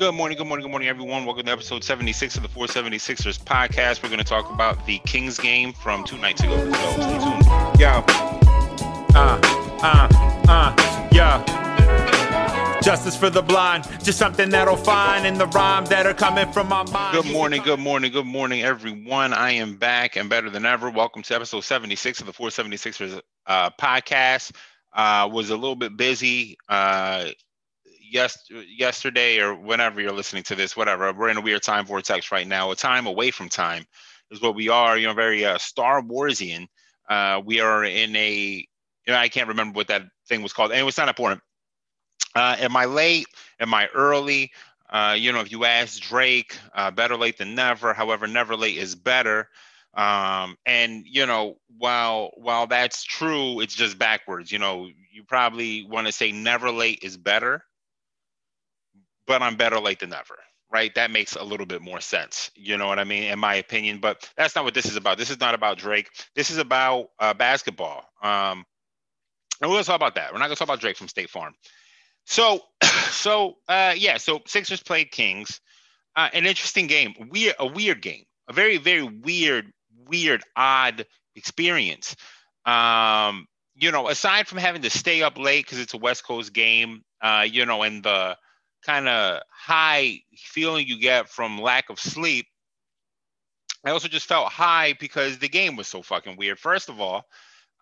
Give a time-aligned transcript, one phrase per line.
[0.00, 1.26] Good morning, good morning, good morning, everyone.
[1.26, 4.02] Welcome to episode 76 of the 476ers podcast.
[4.02, 6.56] We're going to talk about the Kings game from two nights ago.
[6.72, 7.44] So stay tuned.
[7.78, 8.02] Yo.
[9.14, 9.38] Uh,
[9.82, 10.08] uh,
[10.48, 12.80] uh, yo.
[12.80, 16.70] Justice for the blind, just something that'll find in the rhyme that are coming from
[16.70, 17.22] my mind.
[17.22, 19.34] Good morning, good morning, good morning, everyone.
[19.34, 20.88] I am back and better than ever.
[20.88, 24.52] Welcome to episode 76 of the 476ers uh, podcast.
[24.94, 26.56] Uh, was a little bit busy.
[26.70, 27.26] Uh,
[28.10, 31.12] yes, yesterday or whenever you're listening to this, whatever.
[31.12, 32.70] We're in a weird time vortex right now.
[32.70, 33.86] A time away from time
[34.30, 34.96] is what we are.
[34.96, 36.66] You know, very uh, Star Warsian.
[37.08, 38.66] Uh, we are in a.
[39.06, 40.72] You know, I can't remember what that thing was called.
[40.72, 41.40] And it's not important.
[42.34, 43.26] Uh, am I late?
[43.58, 44.52] Am I early?
[44.88, 47.94] Uh, you know, if you ask Drake, uh, better late than never.
[47.94, 49.48] However, never late is better.
[49.94, 54.52] Um, and you know, while while that's true, it's just backwards.
[54.52, 57.64] You know, you probably want to say never late is better
[59.30, 60.40] but I'm better late than never.
[60.72, 60.92] Right.
[60.96, 62.50] That makes a little bit more sense.
[62.56, 63.22] You know what I mean?
[63.22, 64.00] In my opinion.
[64.00, 65.18] But that's not what this is about.
[65.18, 66.10] This is not about Drake.
[66.34, 68.04] This is about uh, basketball.
[68.20, 68.64] Um,
[69.62, 70.32] and we're to talk about that.
[70.32, 71.54] We're not to talk about Drake from State Farm.
[72.26, 74.16] So, so uh, yeah.
[74.16, 75.60] So Sixers played Kings.
[76.16, 77.14] Uh, an interesting game.
[77.30, 78.24] Weird, a weird game.
[78.48, 79.70] A very, very weird,
[80.08, 81.06] weird, odd
[81.36, 82.16] experience.
[82.66, 86.52] Um, you know, aside from having to stay up late because it's a West Coast
[86.52, 88.36] game, uh, you know, and the
[88.84, 92.46] kind of high feeling you get from lack of sleep.
[93.84, 96.58] I also just felt high because the game was so fucking weird.
[96.58, 97.24] First of all,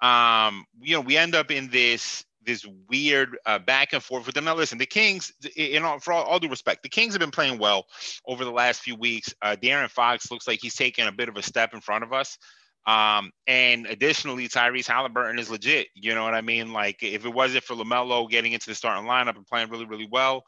[0.00, 4.34] um, you know, we end up in this this weird uh, back and forth with
[4.34, 4.44] them.
[4.44, 7.30] Now, listen, the Kings, you know, for all, all, due respect, the Kings have been
[7.30, 7.86] playing well
[8.26, 9.34] over the last few weeks.
[9.42, 12.12] Uh, De'Aaron Fox looks like he's taking a bit of a step in front of
[12.12, 12.38] us.
[12.86, 15.88] Um, and additionally, Tyrese Halliburton is legit.
[15.94, 16.72] You know what I mean?
[16.72, 20.08] Like, if it wasn't for LaMelo getting into the starting lineup and playing really, really
[20.10, 20.44] well,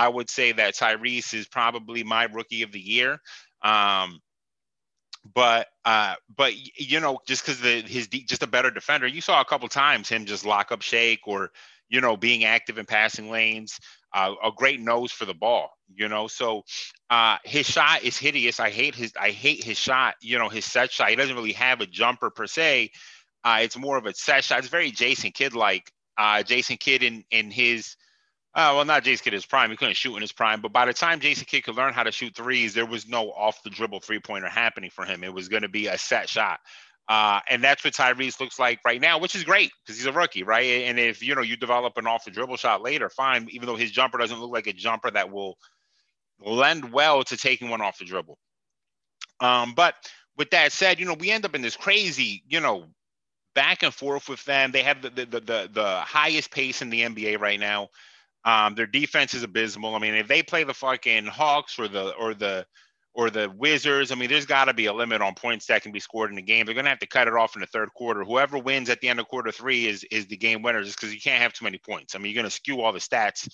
[0.00, 3.20] I would say that Tyrese is probably my rookie of the year.
[3.60, 4.20] Um,
[5.34, 9.42] but uh, but you know, just because the his just a better defender, you saw
[9.42, 11.50] a couple times him just lock up Shake or
[11.90, 13.78] you know being active in passing lanes.
[14.10, 16.28] Uh, a great nose for the ball, you know.
[16.28, 16.64] So
[17.10, 18.58] uh, his shot is hideous.
[18.58, 20.14] I hate his I hate his shot.
[20.22, 21.10] You know, his set shot.
[21.10, 22.92] He doesn't really have a jumper per se.
[23.44, 24.60] Uh, it's more of a set shot.
[24.60, 25.92] It's very Jason Kidd like.
[26.16, 27.96] Uh, Jason Kidd in in his
[28.52, 29.70] uh, well, not Jason Kidd his prime.
[29.70, 30.60] He couldn't shoot in his prime.
[30.60, 33.30] But by the time Jason Kidd could learn how to shoot threes, there was no
[33.30, 35.22] off the dribble three pointer happening for him.
[35.22, 36.58] It was going to be a set shot.
[37.08, 40.12] Uh, and that's what Tyrese looks like right now, which is great because he's a
[40.12, 40.84] rookie, right?
[40.84, 43.48] And if you know you develop an off the dribble shot later, fine.
[43.50, 45.56] Even though his jumper doesn't look like a jumper that will
[46.40, 48.38] lend well to taking one off the dribble.
[49.40, 49.94] Um, but
[50.36, 52.86] with that said, you know we end up in this crazy, you know,
[53.54, 54.70] back and forth with them.
[54.70, 57.88] They have the the the, the highest pace in the NBA right now.
[58.44, 59.94] Um, their defense is abysmal.
[59.94, 62.66] I mean, if they play the fucking Hawks or the or the
[63.12, 65.92] or the Wizards, I mean, there's got to be a limit on points that can
[65.92, 66.64] be scored in the game.
[66.64, 68.24] They're going to have to cut it off in the third quarter.
[68.24, 71.14] Whoever wins at the end of quarter three is is the game winner, just because
[71.14, 72.14] you can't have too many points.
[72.14, 73.48] I mean, you're going to skew all the stats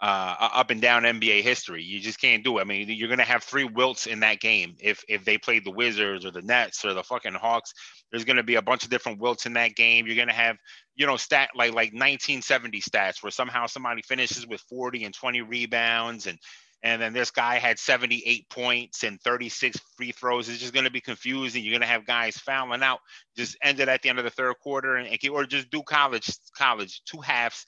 [0.00, 1.82] uh, up and down NBA history.
[1.82, 2.62] You just can't do it.
[2.62, 5.64] I mean, you're going to have three wilts in that game if if they played
[5.64, 7.74] the Wizards or the Nets or the fucking Hawks.
[8.10, 10.06] There's going to be a bunch of different wilts in that game.
[10.06, 10.56] You're going to have
[10.96, 15.42] you know stat like like 1970 stats where somehow somebody finishes with 40 and 20
[15.42, 16.38] rebounds and
[16.82, 20.48] and then this guy had 78 points and 36 free throws.
[20.48, 21.62] It's just going to be confusing.
[21.62, 23.00] You're going to have guys fouling out.
[23.36, 26.30] Just end it at the end of the third quarter and, or just do college
[26.56, 27.66] college two halves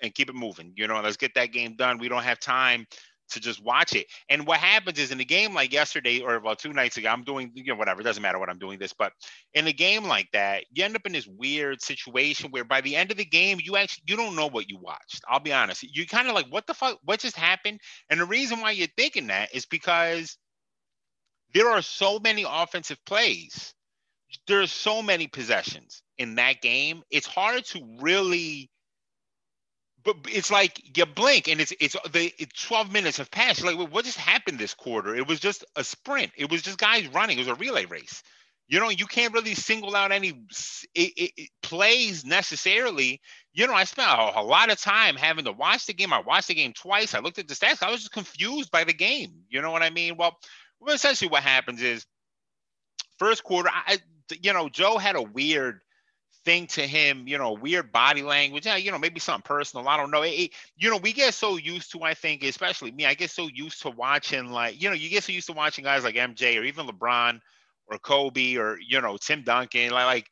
[0.00, 0.72] and keep it moving.
[0.76, 1.98] You know, let's get that game done.
[1.98, 2.86] We don't have time
[3.32, 4.06] to just watch it.
[4.28, 7.24] And what happens is in a game like yesterday or about two nights ago, I'm
[7.24, 9.12] doing, you know, whatever, it doesn't matter what I'm doing this, but
[9.54, 12.94] in a game like that, you end up in this weird situation where by the
[12.94, 15.22] end of the game, you actually you don't know what you watched.
[15.28, 15.82] I'll be honest.
[15.82, 17.80] You kind of like, what the fuck, what just happened?
[18.10, 20.36] And the reason why you're thinking that is because
[21.54, 23.74] there are so many offensive plays.
[24.46, 27.02] There's so many possessions in that game.
[27.10, 28.70] It's hard to really
[30.04, 33.64] but it's like you blink and it's it's the 12 minutes have passed.
[33.64, 35.14] Like, what just happened this quarter?
[35.14, 36.32] It was just a sprint.
[36.36, 37.38] It was just guys running.
[37.38, 38.22] It was a relay race.
[38.68, 40.28] You know, you can't really single out any
[40.94, 43.20] it, it, it plays necessarily.
[43.52, 46.12] You know, I spent a, a, lot of time having to watch the game.
[46.12, 47.14] I watched the game twice.
[47.14, 47.82] I looked at the stats.
[47.82, 49.32] I was just confused by the game.
[49.50, 50.16] You know what I mean?
[50.16, 50.36] Well,
[50.80, 52.06] well essentially, what happens is
[53.18, 53.68] first quarter.
[53.70, 53.98] I,
[54.40, 55.80] you know, Joe had a weird
[56.44, 59.88] thing to him, you know, weird body language, yeah, you know, maybe something personal.
[59.88, 60.22] I don't know.
[60.22, 63.30] It, it, you know, we get so used to, I think, especially me, I get
[63.30, 66.16] so used to watching, like, you know, you get so used to watching guys like
[66.16, 67.40] MJ or even LeBron
[67.86, 70.30] or Kobe or, you know, Tim Duncan, like, like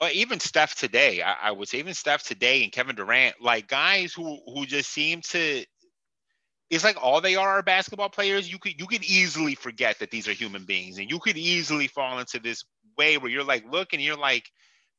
[0.00, 3.68] or even Steph today, I, I would say, even Steph today and Kevin Durant, like
[3.68, 5.64] guys who who just seem to
[6.70, 8.50] it's like all they are are basketball players.
[8.50, 11.88] You could you could easily forget that these are human beings, and you could easily
[11.88, 12.64] fall into this
[12.96, 14.50] way where you're like, look, and you're like,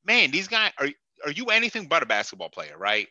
[0.05, 0.89] man, these guys are
[1.25, 3.07] are you anything but a basketball player, right?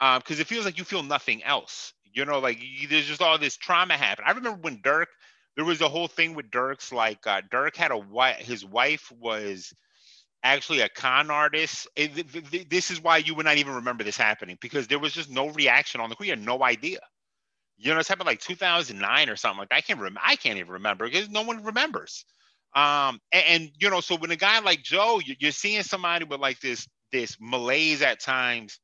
[0.00, 1.92] Um, because um, it feels like you feel nothing else.
[2.12, 4.24] You know, like you, there's just all this trauma happen.
[4.26, 5.08] I remember when Dirk,
[5.56, 8.38] there was a whole thing with Dirk's like uh, Dirk had a wife.
[8.38, 9.72] His wife was
[10.42, 11.88] actually a con artist.
[11.96, 15.30] It, this is why you would not even remember this happening because there was just
[15.30, 16.16] no reaction on the.
[16.20, 17.00] You had no idea.
[17.76, 19.76] You know, it's happened like 2009 or something like that.
[19.76, 20.20] I can't remember.
[20.22, 22.24] I can't even remember because no one remembers.
[22.74, 26.40] Um, and, and, you know, so when a guy like Joe, you're seeing somebody with
[26.40, 28.80] like this this malaise at times,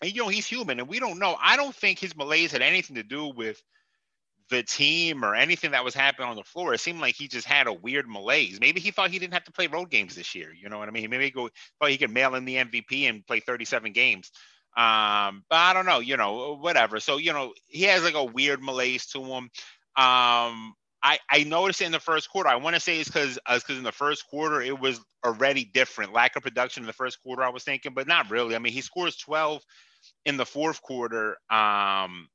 [0.00, 1.36] and you know he's human, and we don't know.
[1.40, 3.62] I don't think his malaise had anything to do with
[4.50, 6.74] the team or anything that was happening on the floor.
[6.74, 8.58] It seemed like he just had a weird malaise.
[8.60, 10.52] Maybe he thought he didn't have to play road games this year.
[10.52, 11.08] You know what I mean?
[11.08, 11.48] Maybe he go
[11.80, 14.30] thought he could mail in the MVP and play 37 games.
[14.76, 17.00] Um, but I don't know, you know, whatever.
[17.00, 19.50] So, you know, he has like a weird malaise to him.
[19.96, 22.48] Um, I, I noticed in the first quarter.
[22.48, 26.12] I want to say it's because because in the first quarter it was already different.
[26.12, 28.54] Lack of production in the first quarter, I was thinking, but not really.
[28.54, 29.62] I mean, he scores 12
[30.24, 31.36] in the fourth quarter.
[31.50, 32.28] Um,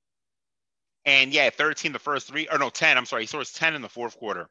[1.05, 2.97] and yeah, 13 the first three, or no, 10.
[2.97, 4.49] I'm sorry, he scores 10 in the fourth quarter.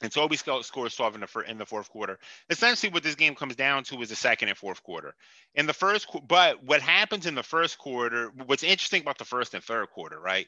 [0.00, 2.18] And Toby scores 12 in the, in the fourth quarter.
[2.50, 5.14] Essentially, what this game comes down to is the second and fourth quarter.
[5.54, 9.54] In the first, but what happens in the first quarter, what's interesting about the first
[9.54, 10.46] and third quarter, right,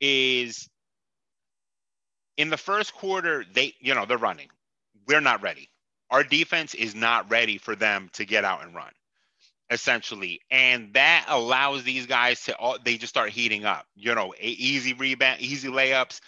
[0.00, 0.68] is
[2.36, 4.48] in the first quarter, they, you know, they're running.
[5.06, 5.68] We're not ready.
[6.10, 8.92] Our defense is not ready for them to get out and run,
[9.70, 10.40] essentially.
[10.50, 14.92] And that allows these guys to, all, they just start heating up, you know, easy
[14.92, 16.20] rebound, easy layups,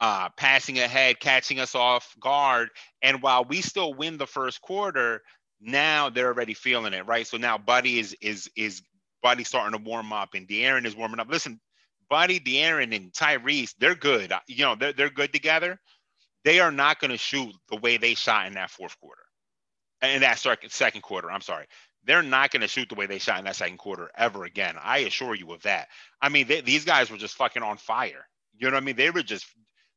[0.00, 2.70] uh, passing ahead, catching us off guard.
[3.00, 5.22] And while we still win the first quarter,
[5.60, 7.26] now they're already feeling it, right?
[7.26, 8.82] So now Buddy is is is
[9.22, 11.28] Buddy starting to warm up, and De'Aaron is warming up.
[11.30, 11.60] Listen,
[12.12, 14.34] Buddy, De'Aaron, and Tyrese, they're good.
[14.46, 15.80] You know, they're, they're good together.
[16.44, 19.22] They are not going to shoot the way they shot in that fourth quarter.
[20.02, 21.64] And that second quarter, I'm sorry.
[22.04, 24.74] They're not going to shoot the way they shot in that second quarter ever again.
[24.78, 25.88] I assure you of that.
[26.20, 28.28] I mean, they, these guys were just fucking on fire.
[28.58, 28.96] You know what I mean?
[28.96, 29.46] They were just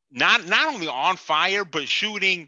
[0.10, 2.48] not not only on fire, but shooting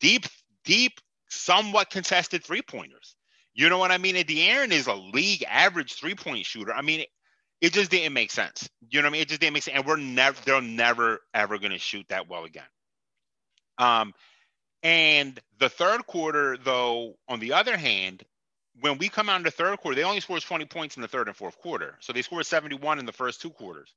[0.00, 0.24] deep,
[0.64, 0.92] deep,
[1.28, 3.14] somewhat contested three pointers.
[3.52, 4.16] You know what I mean?
[4.16, 6.72] And De'Aaron is a league average three point shooter.
[6.72, 7.04] I mean,
[7.62, 8.68] it just didn't make sense.
[8.90, 9.22] You know what I mean?
[9.22, 9.76] It just didn't make sense.
[9.76, 12.64] And we're never, they're never, ever going to shoot that well again.
[13.78, 14.12] Um,
[14.82, 18.24] and the third quarter, though, on the other hand,
[18.80, 21.08] when we come out in the third quarter, they only scored 20 points in the
[21.08, 21.96] third and fourth quarter.
[22.00, 23.94] So they scored 71 in the first two quarters,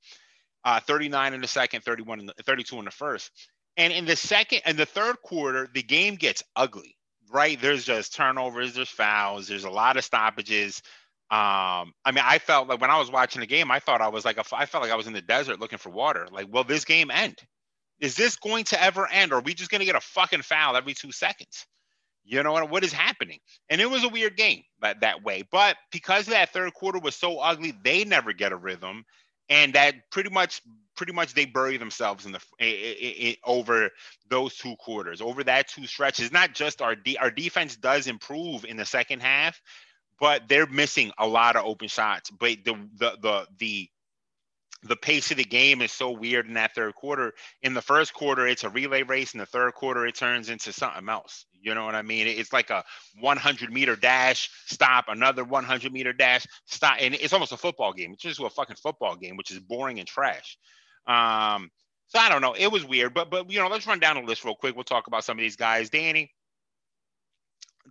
[0.63, 3.31] uh, 39 in the second, 31 in the 32 in the first.
[3.77, 6.95] And in the second and the third quarter, the game gets ugly,
[7.31, 7.59] right?
[7.59, 10.83] There's just turnovers, there's fouls, there's a lot of stoppages.
[11.31, 14.09] Um, I mean, I felt like when I was watching the game, I thought I
[14.09, 16.27] was like a, I felt like I was in the desert looking for water.
[16.31, 17.39] Like, will this game end?
[17.99, 19.31] Is this going to ever end?
[19.31, 21.65] Or are we just going to get a fucking foul every two seconds?
[22.23, 22.69] You know what?
[22.69, 23.39] What is happening?
[23.69, 25.43] And it was a weird game that, that way.
[25.51, 29.03] But because that third quarter was so ugly, they never get a rhythm,
[29.47, 30.61] and that pretty much,
[30.97, 33.91] pretty much, they bury themselves in the over
[34.27, 36.31] those two quarters, over that two stretches.
[36.31, 39.61] Not just our de- our defense does improve in the second half,
[40.19, 42.29] but they're missing a lot of open shots.
[42.29, 43.89] But the the the the
[44.83, 47.33] the pace of the game is so weird in that third quarter.
[47.63, 49.33] In the first quarter, it's a relay race.
[49.33, 51.45] In the third quarter, it turns into something else.
[51.59, 52.27] You know what I mean?
[52.27, 52.83] It's like a
[53.19, 56.97] 100 meter dash, stop, another 100 meter dash, stop.
[56.99, 58.13] And it's almost a football game.
[58.13, 60.57] It's just a fucking football game, which is boring and trash.
[61.07, 61.71] Um,
[62.07, 62.53] so I don't know.
[62.53, 64.75] It was weird, but but you know, let's run down the list real quick.
[64.75, 65.89] We'll talk about some of these guys.
[65.89, 66.31] Danny,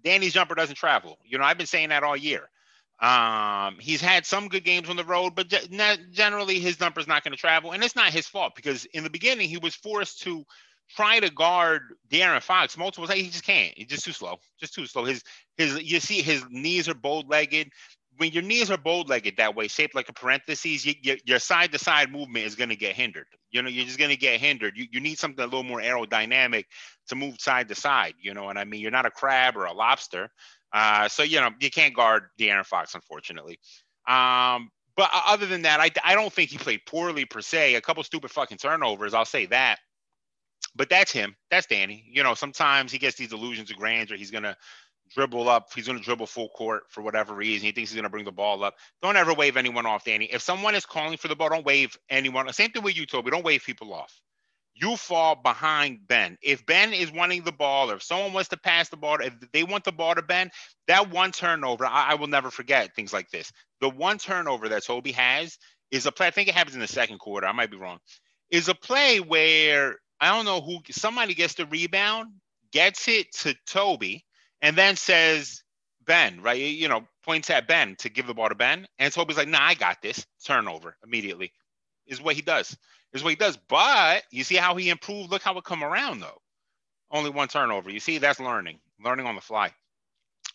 [0.02, 1.18] Danny's jumper doesn't travel.
[1.24, 2.48] You know, I've been saying that all year.
[3.00, 5.52] Um, he's had some good games on the road, but
[6.12, 9.10] generally his number's not going to travel, and it's not his fault because in the
[9.10, 10.44] beginning he was forced to
[10.88, 13.20] try to guard De'Aaron Fox multiple times.
[13.20, 13.76] He just can't.
[13.76, 14.38] He's just too slow.
[14.60, 15.04] Just too slow.
[15.04, 15.22] His
[15.56, 17.70] his you see his knees are bold legged.
[18.16, 21.38] When your knees are bold legged that way, shaped like a parentheses, you, you, your
[21.38, 23.26] side to side movement is going to get hindered.
[23.50, 24.76] You know, you're just going to get hindered.
[24.76, 26.64] You, you need something a little more aerodynamic
[27.08, 28.14] to move side to side.
[28.20, 28.80] You know what I mean?
[28.80, 30.30] You're not a crab or a lobster.
[30.72, 33.58] Uh, so, you know, you can't guard De'Aaron Fox, unfortunately.
[34.06, 37.74] Um, but other than that, I, I don't think he played poorly per se.
[37.74, 39.78] A couple stupid fucking turnovers, I'll say that.
[40.76, 41.36] But that's him.
[41.50, 42.04] That's Danny.
[42.10, 44.16] You know, sometimes he gets these illusions of grandeur.
[44.16, 44.56] He's gonna
[45.12, 45.72] dribble up.
[45.74, 47.66] He's gonna dribble full court for whatever reason.
[47.66, 48.74] He thinks he's gonna bring the ball up.
[49.02, 50.26] Don't ever wave anyone off, Danny.
[50.26, 52.52] If someone is calling for the ball, don't wave anyone.
[52.52, 53.30] Same thing with you, Toby.
[53.30, 54.20] Don't wave people off
[54.74, 56.36] you fall behind Ben.
[56.42, 59.32] If Ben is wanting the ball, or if someone wants to pass the ball, if
[59.52, 60.50] they want the ball to Ben,
[60.88, 63.52] that one turnover, I, I will never forget things like this.
[63.80, 65.58] The one turnover that Toby has
[65.90, 66.26] is a play.
[66.26, 67.46] I think it happens in the second quarter.
[67.46, 67.98] I might be wrong.
[68.50, 72.32] is a play where I don't know who somebody gets the rebound,
[72.72, 74.24] gets it to Toby,
[74.64, 75.62] and then says
[76.06, 76.58] Ben, right?
[76.58, 79.62] You know, points at Ben to give the ball to Ben, and Toby's like, "Nah,
[79.62, 81.52] I got this." Turnover immediately
[82.06, 82.76] is what he does.
[83.12, 83.58] Is what he does.
[83.68, 85.30] But you see how he improved.
[85.30, 86.40] Look how it come around though.
[87.10, 87.90] Only one turnover.
[87.90, 89.70] You see, that's learning, learning on the fly.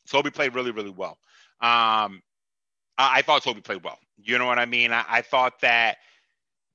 [0.10, 1.18] Toby played really, really well.
[1.62, 2.24] Um,
[2.98, 4.00] I, I thought Toby played well.
[4.18, 4.92] You know what I mean?
[4.92, 5.98] I, I thought that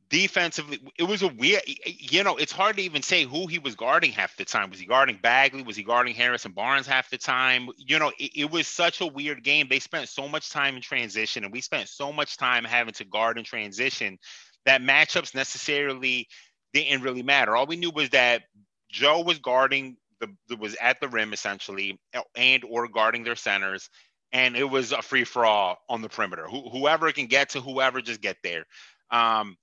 [0.09, 1.63] defensively, it was a weird.
[1.87, 4.71] You know, it's hard to even say who he was guarding half the time.
[4.71, 5.63] Was he guarding Bagley?
[5.63, 7.69] Was he guarding Harrison Barnes half the time?
[7.77, 9.67] You know, it, it, was such a weird game.
[9.69, 13.05] They spent so much time in transition, and we spent so much time having to
[13.05, 14.19] guard in transition
[14.67, 16.29] that matchups necessarily
[16.73, 17.57] didn't really matter.
[17.57, 18.43] All we knew was that
[18.91, 21.99] Joe was guarding the was at the rim essentially,
[22.37, 23.91] and or guarding their centers,
[24.33, 26.47] and it was a free for all on the perimeter.
[26.47, 28.65] Wh- whoever can get to whoever, just get there.
[29.11, 29.57] Um,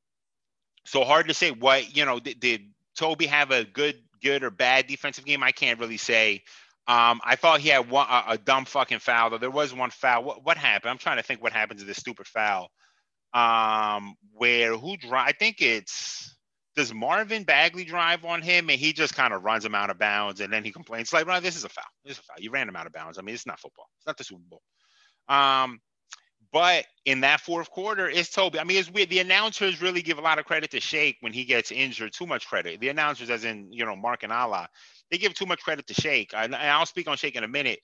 [0.85, 2.19] so hard to say what you know.
[2.19, 2.61] Did, did
[2.95, 5.43] Toby have a good, good or bad defensive game?
[5.43, 6.43] I can't really say.
[6.88, 9.29] Um, I thought he had one a, a, dumb fucking foul.
[9.29, 10.23] Though there was one foul.
[10.23, 10.89] What, what happened?
[10.89, 12.69] I'm trying to think what happened to this stupid foul.
[13.33, 15.27] Um, where who drive?
[15.27, 16.35] I think it's
[16.75, 20.00] does Marvin Bagley drive on him and he just kind of runs him out of
[20.00, 21.83] bounds and then he complains like, well, this is a foul.
[22.03, 22.38] This is a foul.
[22.39, 23.17] You ran him out of bounds.
[23.17, 23.88] I mean, it's not football.
[23.97, 24.61] It's not the Super Bowl.
[25.27, 25.79] Um,
[26.51, 28.60] but in that fourth quarter, it's Toby.
[28.60, 29.10] I mean, it's weird.
[29.10, 32.13] The announcers really give a lot of credit to Shake when he gets injured.
[32.13, 32.79] Too much credit.
[32.79, 34.67] The announcers, as in you know Marc and Alaa,
[35.10, 36.34] they give too much credit to Shake.
[36.36, 37.79] And I'll speak on Shake in a minute.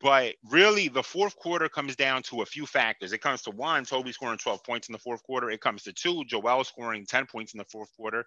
[0.00, 3.12] But really, the fourth quarter comes down to a few factors.
[3.12, 5.50] It comes to one, Toby scoring 12 points in the fourth quarter.
[5.50, 8.24] It comes to two, Joel scoring 10 points in the fourth quarter.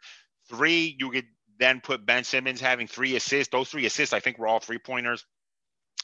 [0.50, 1.27] Three, you could
[1.60, 3.51] then put Ben Simmons having three assists.
[3.51, 5.25] Those three assists, I think, were all three pointers.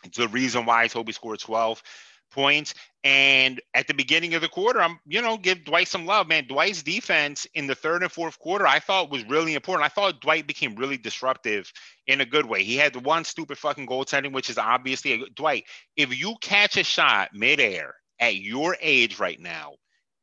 [0.05, 1.81] It's the reason why Toby scored 12
[2.31, 2.73] points.
[3.03, 6.45] And at the beginning of the quarter, I'm, you know, give Dwight some love, man.
[6.47, 9.85] Dwight's defense in the third and fourth quarter, I thought was really important.
[9.85, 11.71] I thought Dwight became really disruptive
[12.05, 12.63] in a good way.
[12.63, 15.65] He had one stupid fucking goaltending, which is obviously a, Dwight.
[15.95, 19.75] If you catch a shot midair at your age right now,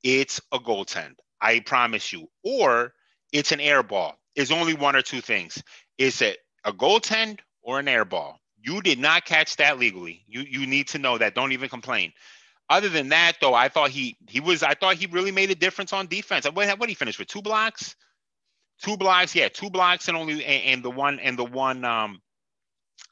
[0.03, 1.15] it's a goaltend.
[1.41, 2.29] I promise you.
[2.43, 2.93] Or
[3.33, 4.17] it's an air ball.
[4.37, 5.63] It's only one or two things.
[5.97, 8.39] It's a, a goaltend or an air ball.
[8.65, 10.25] You did not catch that legally.
[10.27, 11.35] You you need to know that.
[11.35, 12.13] Don't even complain.
[12.71, 14.63] Other than that, though, I thought he he was.
[14.63, 16.47] I thought he really made a difference on defense.
[16.51, 17.95] What what he finish with two blocks,
[18.83, 19.35] two blocks.
[19.35, 22.23] Yeah, two blocks and only and, and the one and the one um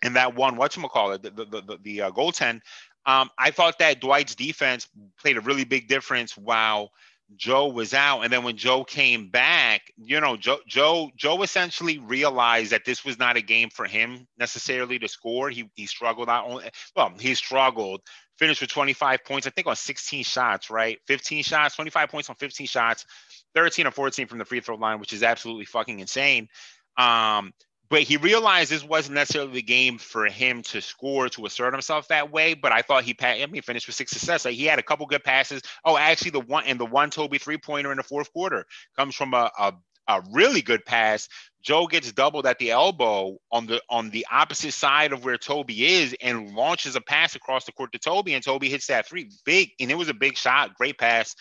[0.03, 2.61] and that one what you call it the the the, the uh, goaltend.
[3.05, 4.89] Um, I thought that Dwight's defense
[5.21, 6.37] played a really big difference.
[6.37, 6.93] While
[7.37, 11.99] Joe was out, and then when Joe came back, you know, Joe Joe Joe essentially
[11.99, 15.51] realized that this was not a game for him necessarily to score.
[15.51, 18.01] He he struggled out only well, he struggled,
[18.39, 20.99] finished with 25 points, I think on 16 shots, right?
[21.07, 23.07] 15 shots, 25 points on 15 shots,
[23.55, 26.49] 13 or 14 from the free throw line, which is absolutely fucking insane.
[26.97, 27.53] Um,
[27.93, 32.09] but he realized this wasn't necessarily the game for him to score to assert himself
[32.09, 32.55] that way.
[32.55, 34.47] But I thought he, I mean, finished with six success.
[34.47, 35.61] Like he had a couple good passes.
[35.85, 38.65] Oh, actually, the one and the one Toby three pointer in the fourth quarter
[38.97, 39.75] comes from a, a
[40.09, 41.29] a really good pass.
[41.61, 45.85] Joe gets doubled at the elbow on the on the opposite side of where Toby
[45.85, 49.29] is and launches a pass across the court to Toby, and Toby hits that three
[49.45, 51.37] big, and it was a big shot, great pass.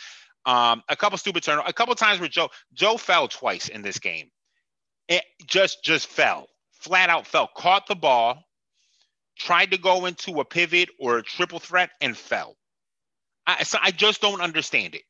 [0.45, 3.99] Um, a couple stupid turn, a couple times where Joe Joe fell twice in this
[3.99, 4.31] game
[5.11, 8.43] it just just fell, flat out fell, caught the ball,
[9.37, 12.55] tried to go into a pivot or a triple threat and fell.
[13.45, 15.01] I, so I just don't understand it.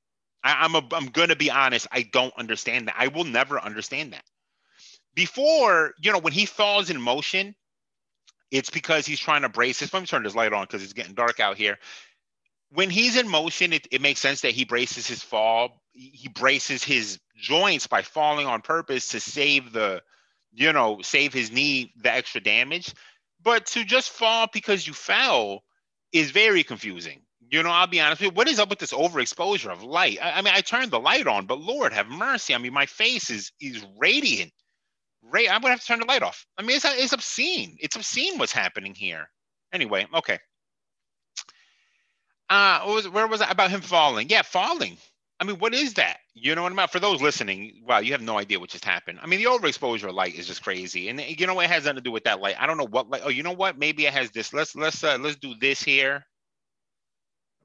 [0.43, 1.87] I, I'm a, I'm gonna be honest.
[1.91, 2.95] I don't understand that.
[2.97, 4.23] I will never understand that.
[5.13, 7.53] Before, you know, when he falls in motion,
[8.49, 9.93] it's because he's trying to brace his.
[9.93, 11.77] Let me turn this light on because it's getting dark out here.
[12.71, 15.80] When he's in motion, it, it makes sense that he braces his fall.
[15.93, 20.01] He braces his joints by falling on purpose to save the,
[20.53, 22.93] you know, save his knee the extra damage.
[23.43, 25.63] But to just fall because you fell
[26.13, 27.21] is very confusing.
[27.49, 28.35] You know, I'll be honest with you.
[28.35, 30.19] What is up with this overexposure of light?
[30.21, 32.55] I, I mean, I turned the light on, but Lord have mercy.
[32.55, 34.53] I mean, my face is is radiant.
[35.21, 36.45] Ray, I'm gonna have to turn the light off.
[36.57, 37.77] I mean, it's it's obscene.
[37.79, 39.29] It's obscene what's happening here.
[39.73, 40.39] Anyway, okay.
[42.49, 44.29] Uh, was, where was I about him falling?
[44.29, 44.97] Yeah, falling.
[45.41, 46.17] I mean, what is that?
[46.35, 46.87] You know what I mean?
[46.87, 49.17] For those listening, wow, you have no idea what just happened.
[49.23, 51.95] I mean, the overexposure light is just crazy, and you know what it has nothing
[51.95, 52.55] to do with that light.
[52.59, 53.23] I don't know what light.
[53.25, 53.79] Oh, you know what?
[53.79, 54.53] Maybe it has this.
[54.53, 56.23] Let's let's uh, let's do this here.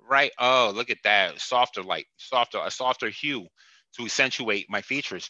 [0.08, 0.32] Right.
[0.38, 1.38] Oh, look at that.
[1.38, 3.46] Softer light, softer, a softer hue
[3.96, 5.28] to accentuate my features.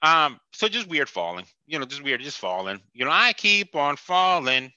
[0.00, 1.46] Um, so just weird falling.
[1.66, 2.80] You know, just weird, just falling.
[2.92, 4.70] You know, I keep on falling.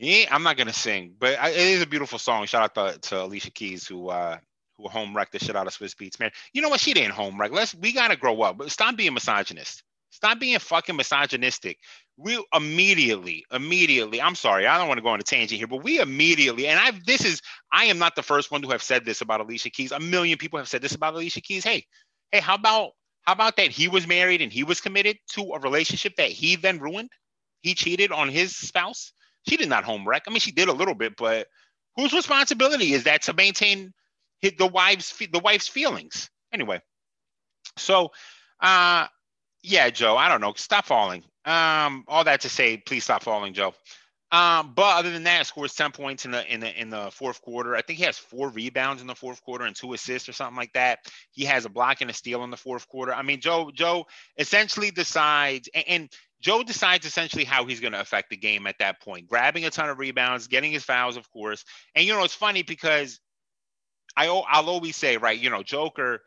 [0.00, 2.46] Yeah, I'm not gonna sing, but I, it is a beautiful song.
[2.46, 4.38] Shout out to, to Alicia Keys who uh
[4.78, 6.30] who home wrecked the shit out of Swizz Beatz man.
[6.52, 6.80] You know what?
[6.80, 7.52] She didn't home wreck.
[7.52, 8.62] Let's we gotta grow up.
[8.70, 9.82] Stop being misogynist.
[10.10, 11.78] Stop being fucking misogynistic.
[12.16, 15.82] We immediately, immediately, I'm sorry, I don't want to go on a tangent here, but
[15.82, 19.04] we immediately, and I've this is I am not the first one to have said
[19.04, 19.92] this about Alicia Keys.
[19.92, 21.64] A million people have said this about Alicia Keys.
[21.64, 21.84] Hey,
[22.32, 22.92] hey, how about
[23.22, 26.56] how about that he was married and he was committed to a relationship that he
[26.56, 27.10] then ruined?
[27.60, 29.12] He cheated on his spouse.
[29.48, 30.22] She did not home wreck.
[30.26, 31.48] I mean, she did a little bit, but
[31.96, 33.92] whose responsibility is that to maintain
[34.50, 36.30] the wife's the wife's feelings?
[36.52, 36.80] Anyway,
[37.76, 38.10] so
[38.60, 39.06] uh
[39.62, 40.52] yeah, Joe, I don't know.
[40.56, 41.24] Stop falling.
[41.44, 43.74] Um, all that to say, please stop falling, Joe.
[44.32, 47.40] Um, but other than that, scores 10 points in the in the in the fourth
[47.42, 47.76] quarter.
[47.76, 50.56] I think he has four rebounds in the fourth quarter and two assists or something
[50.56, 50.98] like that.
[51.30, 53.14] He has a block and a steal in the fourth quarter.
[53.14, 58.00] I mean, Joe, Joe essentially decides and, and Joe decides essentially how he's going to
[58.00, 61.30] affect the game at that point, grabbing a ton of rebounds, getting his fouls, of
[61.30, 61.64] course.
[61.94, 63.20] And you know, it's funny because
[64.16, 66.22] I I'll always say, right, you know, Joker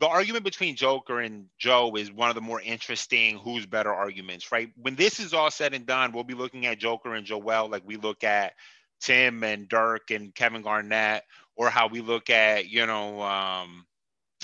[0.00, 4.50] the argument between Joker and Joe is one of the more interesting who's better arguments,
[4.50, 4.70] right?
[4.76, 7.82] When this is all said and done, we'll be looking at Joker and Joel like
[7.86, 8.54] we look at
[9.00, 11.22] Tim and Dirk and Kevin Garnett,
[11.56, 13.86] or how we look at, you know, um,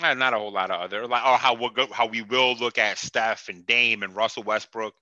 [0.03, 2.55] eh, not a whole lot of other, like, or how we'll go, how we will
[2.55, 4.95] look at Steph and Dame and Russell Westbrook.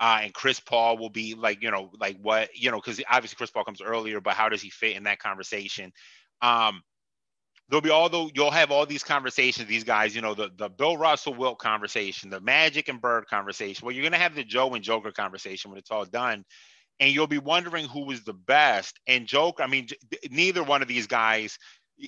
[0.00, 3.36] Uh, and Chris Paul will be like, you know, like what, you know, because obviously
[3.36, 5.92] Chris Paul comes earlier, but how does he fit in that conversation?
[6.40, 6.82] Um,
[7.72, 10.68] there'll be all the you'll have all these conversations these guys you know the the
[10.68, 14.44] bill russell wilt conversation the magic and bird conversation well you're going to have the
[14.44, 16.44] joe and joker conversation when it's all done
[17.00, 19.88] and you'll be wondering who was the best and joke i mean
[20.30, 21.58] neither one of these guys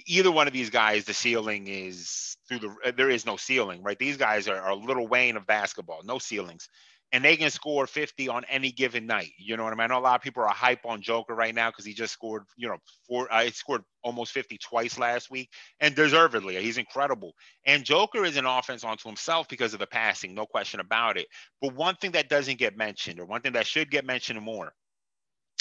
[0.07, 3.83] either one of these guys the ceiling is through the uh, there is no ceiling
[3.83, 3.99] right?
[3.99, 6.69] These guys are, are lil wayne of basketball no ceilings
[7.15, 9.31] and they can score 50 on any given night.
[9.39, 9.83] You know what I mean?
[9.83, 12.13] I know a lot of people are hype on Joker right now because he just
[12.13, 16.61] scored, you know, four, uh, he scored almost 50 twice last week and deservedly.
[16.61, 17.35] He's incredible.
[17.65, 21.29] And Joker is an offense onto himself because of the passing, no question about it.
[21.63, 24.73] But one thing that doesn't get mentioned, or one thing that should get mentioned more,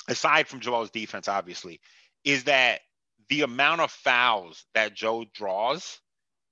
[0.09, 1.79] aside from Joel's defense, obviously,
[2.23, 2.79] is that
[3.29, 5.99] the amount of fouls that Joe draws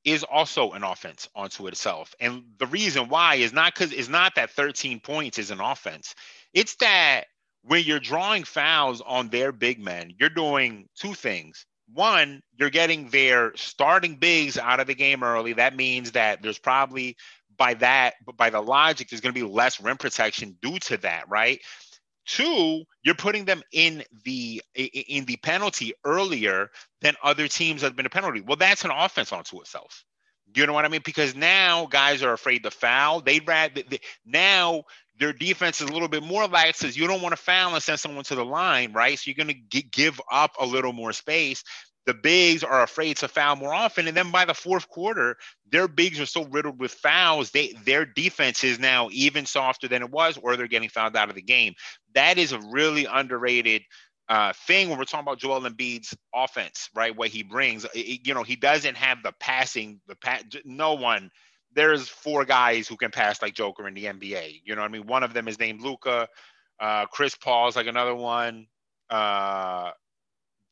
[0.04, 2.14] is also an offense onto itself.
[2.20, 6.16] And the reason why is not because it's not that 13 points is an offense.
[6.54, 7.26] It's that
[7.64, 11.66] when you're drawing fouls on their big men, you're doing two things.
[11.94, 15.54] One, you're getting their starting bigs out of the game early.
[15.54, 17.18] That means that there's probably
[17.58, 21.30] by that, by the logic, there's going to be less rim protection due to that,
[21.30, 21.60] right?
[22.32, 26.70] Two, you're putting them in the in the penalty earlier
[27.02, 28.40] than other teams have been a penalty.
[28.40, 30.06] Well, that's an offense onto itself.
[30.56, 31.02] You know what I mean?
[31.04, 33.20] Because now guys are afraid to foul.
[33.20, 34.84] They'd rather they, now
[35.20, 37.84] their defense is a little bit more lax because you don't want to foul and
[37.84, 39.20] send someone to the line, right?
[39.20, 41.66] So you're going to give up a little more space
[42.06, 44.08] the bigs are afraid to foul more often.
[44.08, 45.38] And then by the fourth quarter,
[45.70, 50.02] their bigs are so riddled with fouls, they their defense is now even softer than
[50.02, 51.74] it was, or they're getting fouled out of the game.
[52.16, 53.84] That is a really underrated
[54.30, 57.16] uh, thing when we're talking about Joel Embiid's offense, right?
[57.16, 60.44] What he brings, it, you know, he doesn't have the passing, the pass.
[60.66, 61.30] No one.
[61.74, 64.62] There's four guys who can pass like Joker in the NBA.
[64.64, 65.08] You know what I mean?
[65.08, 66.28] One of them is named Luka.
[66.80, 68.68] Uh, Chris Paul's like another one.
[69.10, 69.92] Uh,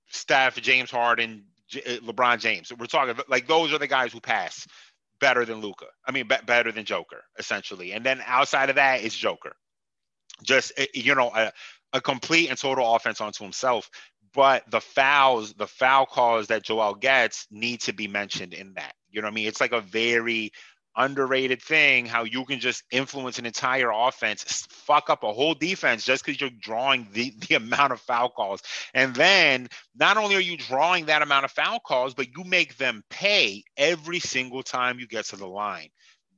[0.10, 2.72] Steph, James Harden, J- uh, LeBron James.
[2.78, 4.68] We're talking like those are the guys who pass
[5.20, 5.86] better than Luka.
[6.06, 7.94] I mean, be- better than Joker, essentially.
[7.94, 9.54] And then outside of that, it's Joker.
[10.44, 11.52] Just uh, you know, a,
[11.94, 13.90] a complete and total offense onto himself.
[14.34, 18.94] But the fouls, the foul calls that Joel gets need to be mentioned in that.
[19.10, 19.48] You know what I mean?
[19.48, 20.52] It's like a very
[21.00, 26.04] underrated thing how you can just influence an entire offense, fuck up a whole defense
[26.04, 28.62] just because you're drawing the, the amount of foul calls.
[28.94, 32.78] And then not only are you drawing that amount of foul calls, but you make
[32.78, 35.90] them pay every single time you get to the line.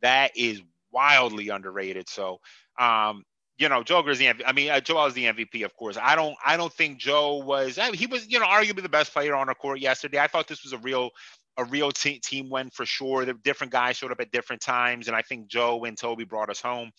[0.01, 2.07] That is wildly underrated.
[2.07, 2.39] So,
[2.79, 3.23] um,
[3.57, 4.43] you know, Joker's the MVP.
[4.45, 5.95] I mean, uh, Joel is the MVP, of course.
[6.01, 7.77] I don't, I don't think Joe was.
[7.93, 10.17] he was, you know, arguably the best player on the court yesterday.
[10.17, 11.11] I thought this was a real
[11.57, 13.25] a real te- team win for sure.
[13.25, 16.49] The different guys showed up at different times, and I think Joe and Toby brought
[16.49, 16.91] us home.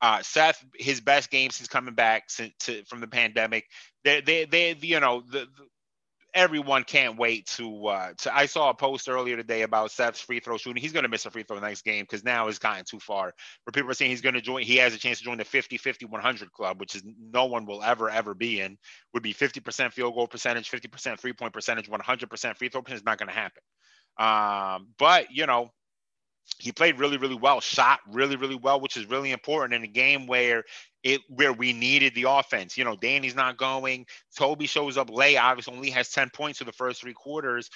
[0.00, 3.64] Uh, Seth, his best game since coming back since, to, from the pandemic.
[4.04, 5.66] They, they, they, you know, the, the
[6.34, 10.40] everyone can't wait to uh to I saw a post earlier today about Seth's free
[10.40, 10.80] throw shooting.
[10.80, 13.32] He's gonna miss a free throw next game because now it's gotten too far.
[13.64, 15.78] Where people are saying he's gonna join, he has a chance to join the 50,
[15.78, 18.76] 50, 100 club, which is no one will ever, ever be in.
[19.14, 23.00] Would be 50% field goal percentage, 50% three point percentage, 100% free throw percentage.
[23.00, 23.62] Is not gonna happen.
[24.18, 25.70] Um, but you know,
[26.58, 29.92] he played really, really well, shot really, really well, which is really important in a
[29.92, 30.64] game where
[31.04, 32.76] it where we needed the offense.
[32.76, 34.06] You know, Danny's not going.
[34.36, 35.36] Toby shows up late.
[35.36, 37.70] Obviously, only has 10 points for the first three quarters.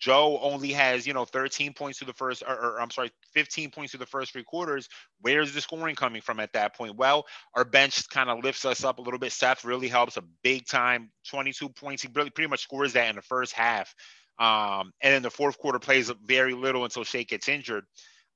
[0.00, 3.70] Joe only has, you know, 13 points to the first, or, or, I'm sorry, 15
[3.70, 4.88] points to the first three quarters.
[5.20, 6.96] Where's the scoring coming from at that point?
[6.96, 9.32] Well, our bench kind of lifts us up a little bit.
[9.32, 12.02] Seth really helps a big time, 22 points.
[12.02, 13.94] He really pretty much scores that in the first half.
[14.40, 17.84] Um, and then the fourth quarter plays very little until Shake gets injured.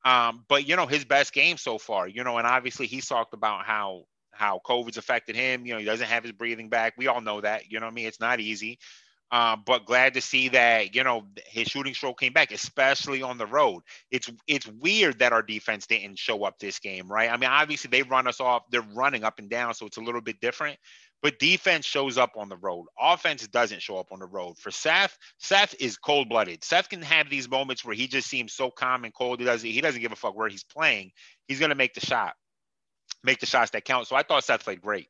[0.04, 3.32] Um, but you know, his best game so far, you know, and obviously he's talked
[3.32, 5.64] about how how COVID's affected him.
[5.64, 6.94] You know, he doesn't have his breathing back.
[6.98, 7.70] We all know that.
[7.70, 8.06] You know I mean?
[8.06, 8.78] It's not easy.
[9.30, 13.38] Um, but glad to see that you know his shooting stroke came back, especially on
[13.38, 13.82] the road.
[14.10, 17.30] It's it's weird that our defense didn't show up this game, right?
[17.30, 20.02] I mean, obviously they run us off; they're running up and down, so it's a
[20.02, 20.78] little bit different.
[21.24, 22.84] But defense shows up on the road.
[23.00, 24.58] Offense doesn't show up on the road.
[24.58, 26.62] For Seth, Seth is cold blooded.
[26.62, 29.38] Seth can have these moments where he just seems so calm and cold.
[29.40, 31.12] He doesn't he doesn't give a fuck where he's playing.
[31.48, 32.34] He's gonna make the shot,
[33.22, 34.06] make the shots that count.
[34.06, 35.08] So I thought Seth played great.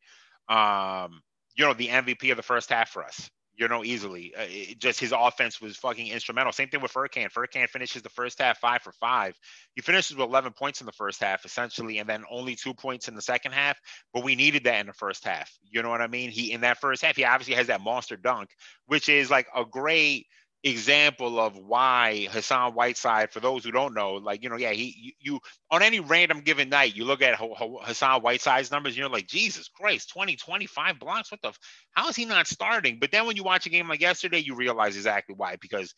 [0.49, 1.21] Um,
[1.57, 4.35] you know, the MVP of the first half for us you know, easily.
[4.37, 6.53] Uh, it, just his offense was fucking instrumental.
[6.53, 7.31] Same thing with Furkan.
[7.33, 9.39] Furkan finishes the first half five for five.
[9.75, 13.09] He finishes with 11 points in the first half, essentially, and then only two points
[13.09, 13.79] in the second half.
[14.13, 15.51] But we needed that in the first half.
[15.71, 16.31] You know what I mean?
[16.31, 18.51] He in that first half, he obviously has that monster dunk,
[18.87, 20.27] which is like a great
[20.65, 24.97] example of why Hassan Whiteside, for those who don't know, like, you know, yeah, he,
[24.99, 29.27] you, you on any random given night, you look at Hassan Whiteside's numbers, you're like,
[29.27, 31.31] Jesus Christ, 20, 25 blocks.
[31.31, 31.59] What the, f-
[31.93, 32.99] how is he not starting?
[32.99, 35.95] But then when you watch a game like yesterday, you realize exactly why, because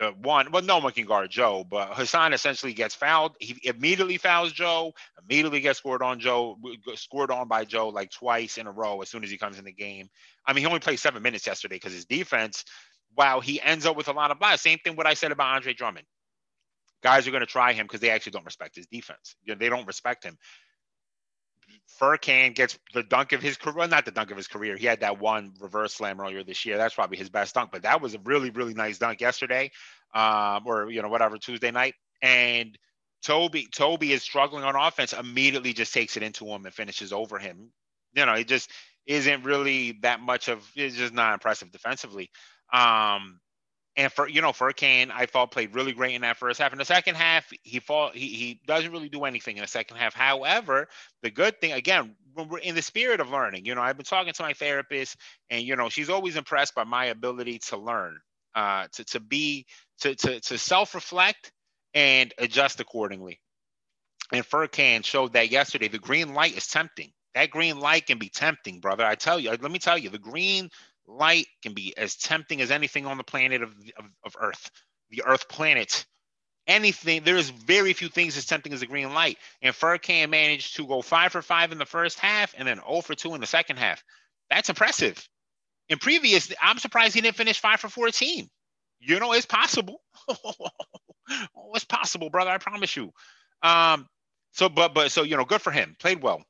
[0.00, 3.36] the one, well, no one can guard Joe, but Hassan essentially gets fouled.
[3.40, 4.92] He immediately fouls Joe,
[5.22, 6.56] immediately gets scored on Joe,
[6.94, 9.64] scored on by Joe like twice in a row as soon as he comes in
[9.64, 10.08] the game.
[10.46, 12.64] I mean, he only played seven minutes yesterday because his defense
[13.16, 14.62] wow, he ends up with a lot of blocks.
[14.62, 16.06] Same thing what I said about Andre Drummond.
[17.02, 19.36] Guys are going to try him because they actually don't respect his defense.
[19.44, 20.36] You know, they don't respect him.
[22.00, 24.76] Furkan gets the dunk of his career, well, not the dunk of his career.
[24.76, 26.76] He had that one reverse slam earlier this year.
[26.76, 29.70] That's probably his best dunk, but that was a really, really nice dunk yesterday,
[30.14, 31.94] um, or you know, whatever Tuesday night.
[32.22, 32.76] And
[33.22, 35.12] Toby, Toby is struggling on offense.
[35.12, 37.70] Immediately, just takes it into him and finishes over him.
[38.14, 38.70] You know, it just
[39.06, 40.66] isn't really that much of.
[40.74, 42.30] It's just not impressive defensively.
[42.72, 43.40] Um,
[43.96, 46.72] and for you know, for Furkan, I thought played really great in that first half.
[46.72, 49.96] In the second half, he fall he he doesn't really do anything in the second
[49.96, 50.14] half.
[50.14, 50.88] However,
[51.22, 54.04] the good thing again, when we're in the spirit of learning, you know, I've been
[54.04, 55.16] talking to my therapist,
[55.50, 58.18] and you know, she's always impressed by my ability to learn,
[58.54, 59.66] uh, to to be
[60.02, 61.50] to to to self reflect
[61.92, 63.40] and adjust accordingly.
[64.32, 65.88] And Furkan showed that yesterday.
[65.88, 67.10] The green light is tempting.
[67.34, 69.04] That green light can be tempting, brother.
[69.04, 69.50] I tell you.
[69.50, 70.70] Let me tell you, the green
[71.08, 74.70] light can be as tempting as anything on the planet of, of, of Earth,
[75.10, 76.06] the Earth planet.
[76.66, 79.38] Anything, there's very few things as tempting as a green light.
[79.62, 83.00] And Furkan managed to go five for five in the first half and then 0
[83.00, 84.04] for two in the second half.
[84.50, 85.26] That's impressive.
[85.88, 88.48] In previous, I'm surprised he didn't finish five for 14.
[89.00, 90.02] You know, it's possible.
[90.28, 92.50] oh, it's possible, brother.
[92.50, 93.10] I promise you.
[93.62, 94.06] Um,
[94.52, 95.96] so, but, but, so, you know, good for him.
[95.98, 96.42] Played well.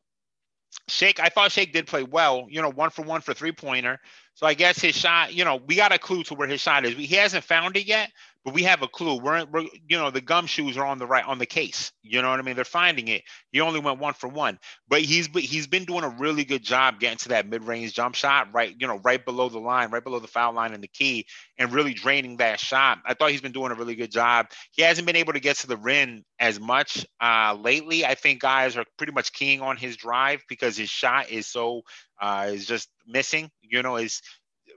[0.88, 3.98] Shake, I thought Shake did play well, you know, one for one for three pointer.
[4.38, 6.84] So I guess his shot, you know, we got a clue to where his shot
[6.84, 6.94] is.
[6.94, 8.12] He hasn't found it yet,
[8.44, 9.18] but we have a clue.
[9.20, 11.92] We're, we're, you know, the gumshoes are on the right on the case.
[12.02, 12.56] You know what I mean?
[12.56, 13.22] They're finding it.
[13.52, 17.00] He only went one for one, but he's he's been doing a really good job
[17.00, 18.74] getting to that mid range jump shot, right?
[18.78, 21.26] You know, right below the line, right below the foul line and the key,
[21.58, 22.98] and really draining that shot.
[23.04, 24.46] I thought he's been doing a really good job.
[24.70, 28.06] He hasn't been able to get to the rim as much uh, lately.
[28.06, 31.82] I think guys are pretty much keying on his drive because his shot is so
[32.20, 33.50] uh, is just missing.
[33.62, 34.22] You know, is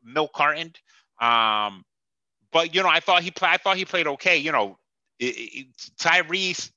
[0.04, 0.78] milk cartoned.
[1.20, 1.84] Um,
[2.52, 4.38] but you know, I thought he I thought he played okay.
[4.38, 4.78] You know,
[5.20, 5.68] it, it,
[6.00, 6.72] Tyrese.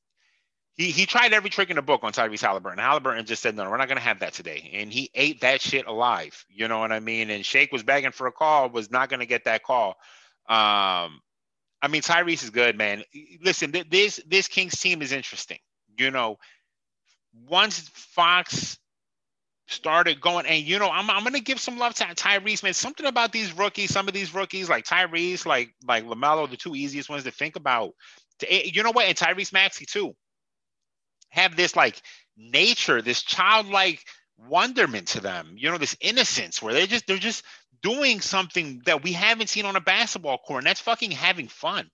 [0.76, 2.80] He, he tried every trick in the book on Tyrese Halliburton.
[2.80, 4.72] Halliburton just said, no, we're not going to have that today.
[4.74, 6.44] And he ate that shit alive.
[6.48, 7.30] You know what I mean?
[7.30, 9.90] And Shake was begging for a call, was not going to get that call.
[10.48, 11.20] Um,
[11.80, 13.04] I mean, Tyrese is good, man.
[13.40, 15.58] Listen, this this Kings team is interesting.
[15.96, 16.38] You know,
[17.46, 18.78] once Fox
[19.66, 20.46] started going.
[20.46, 22.74] And you know, I'm I'm gonna give some love to Tyrese, man.
[22.74, 26.74] Something about these rookies, some of these rookies like Tyrese, like like Lamelo, the two
[26.74, 27.92] easiest ones to think about.
[28.48, 29.06] Eh, you know what?
[29.06, 30.14] And Tyrese Maxey too
[31.30, 32.00] have this like
[32.36, 34.00] nature, this childlike
[34.38, 35.54] wonderment to them.
[35.56, 37.44] You know, this innocence where they just they're just
[37.82, 41.90] doing something that we haven't seen on a basketball court, and that's fucking having fun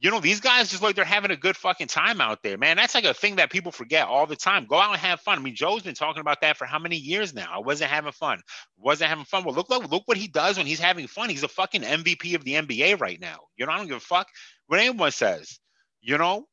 [0.00, 2.78] you know, these guys just like they're having a good fucking time out there, man.
[2.78, 4.64] That's like a thing that people forget all the time.
[4.64, 5.38] Go out and have fun.
[5.38, 7.48] I mean, Joe's been talking about that for how many years now?
[7.52, 8.40] I wasn't having fun.
[8.78, 9.44] Wasn't having fun.
[9.44, 11.28] Well, look, look, look what he does when he's having fun.
[11.28, 13.40] He's a fucking MVP of the NBA right now.
[13.58, 14.26] You know, I don't give a fuck
[14.68, 15.58] what anyone says.
[16.00, 16.46] You know,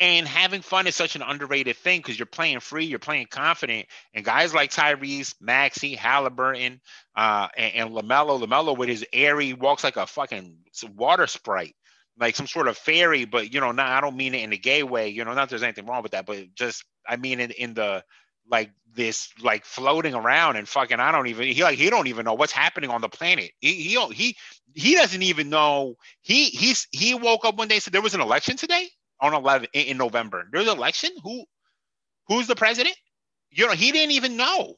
[0.00, 3.86] and having fun is such an underrated thing because you're playing free, you're playing confident.
[4.12, 6.80] And guys like Tyrese, Maxey, Halliburton,
[7.14, 10.56] uh, and, and LaMelo, LaMelo with his airy walks like a fucking
[10.96, 11.76] water sprite
[12.18, 14.56] like some sort of fairy, but you know, not I don't mean it in a
[14.56, 17.50] gay way, you know, not there's anything wrong with that, but just I mean in
[17.52, 18.04] in the
[18.48, 22.24] like this like floating around and fucking I don't even he like he don't even
[22.24, 23.50] know what's happening on the planet.
[23.60, 24.36] He he he
[24.74, 28.20] he doesn't even know he he's he woke up one day said there was an
[28.20, 28.88] election today
[29.20, 30.44] on 11 in November.
[30.52, 31.10] There's an election.
[31.22, 31.44] Who
[32.28, 32.96] who's the president?
[33.50, 34.76] You know he didn't even know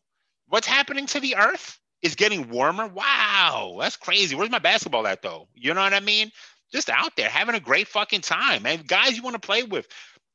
[0.48, 2.86] what's happening to the Earth is getting warmer.
[2.86, 4.36] Wow, that's crazy.
[4.36, 5.48] Where's my basketball at though?
[5.54, 6.30] You know what I mean?
[6.72, 9.86] Just out there having a great fucking time, and guys you want to play with.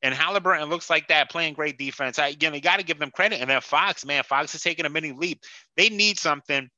[0.01, 2.19] And Halliburton looks like that, playing great defense.
[2.19, 3.39] I, again, you got to give them credit.
[3.39, 5.39] And then Fox, man, Fox is taking a mini leap.
[5.77, 6.69] They need something.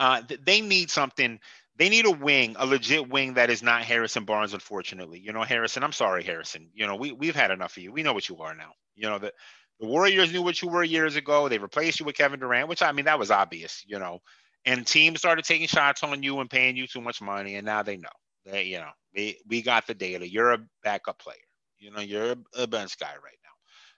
[0.00, 1.38] Uh, they need something.
[1.76, 4.52] They need a wing, a legit wing that is not Harrison Barnes.
[4.52, 5.84] Unfortunately, you know, Harrison.
[5.84, 6.70] I'm sorry, Harrison.
[6.74, 7.92] You know, we we've had enough of you.
[7.92, 8.72] We know what you are now.
[8.96, 9.34] You know that
[9.80, 11.48] the Warriors knew what you were years ago.
[11.48, 13.84] They replaced you with Kevin Durant, which I mean that was obvious.
[13.86, 14.20] You know,
[14.64, 17.82] and teams started taking shots on you and paying you too much money, and now
[17.82, 18.08] they know.
[18.44, 20.28] They, you know, we we got the data.
[20.28, 21.36] You're a backup player.
[21.78, 23.38] You know, you're a bench guy right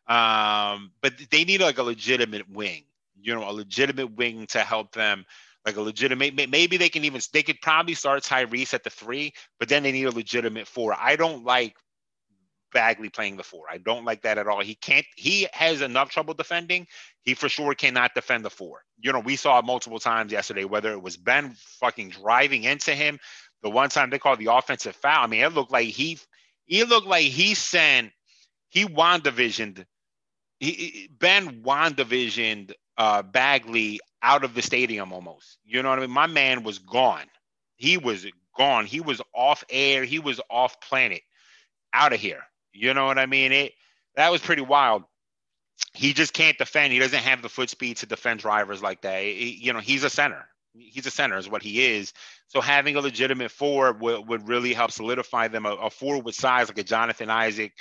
[0.08, 0.74] now.
[0.74, 2.84] Um, but they need like a legitimate wing,
[3.20, 5.24] you know, a legitimate wing to help them,
[5.64, 6.34] like a legitimate.
[6.48, 9.92] Maybe they can even they could probably start Tyrese at the three, but then they
[9.92, 10.94] need a legitimate four.
[10.98, 11.76] I don't like
[12.72, 13.64] Bagley playing the four.
[13.70, 14.60] I don't like that at all.
[14.60, 15.06] He can't.
[15.16, 16.86] He has enough trouble defending.
[17.22, 18.84] He for sure cannot defend the four.
[18.98, 20.64] You know, we saw it multiple times yesterday.
[20.64, 23.18] Whether it was Ben fucking driving into him,
[23.66, 25.24] the one time they called the offensive foul.
[25.24, 26.18] I mean, it looked like he
[26.66, 28.12] he looked like he sent
[28.68, 29.84] he WandaVisioned
[30.60, 35.58] he, Ben WandaVisioned uh, Bagley out of the stadium almost.
[35.64, 36.12] You know what I mean?
[36.12, 37.26] My man was gone.
[37.74, 38.24] He was
[38.56, 38.86] gone.
[38.86, 40.04] He was off air.
[40.04, 41.22] He was off planet.
[41.92, 42.42] Out of here.
[42.72, 43.50] You know what I mean?
[43.50, 43.72] It
[44.14, 45.02] that was pretty wild.
[45.92, 46.92] He just can't defend.
[46.92, 49.22] He doesn't have the foot speed to defend drivers like that.
[49.22, 50.46] He, you know, he's a center
[50.78, 52.12] he's a center is what he is.
[52.48, 55.66] So having a legitimate four would, would really help solidify them.
[55.66, 57.72] A, a four with size like a Jonathan Isaac,